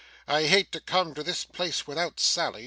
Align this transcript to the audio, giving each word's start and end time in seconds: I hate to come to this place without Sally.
I 0.27 0.45
hate 0.47 0.71
to 0.71 0.79
come 0.79 1.13
to 1.13 1.21
this 1.21 1.45
place 1.45 1.85
without 1.85 2.19
Sally. 2.19 2.59